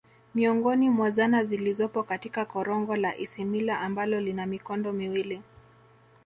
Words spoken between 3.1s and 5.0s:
Isimila ambalo lina mikondo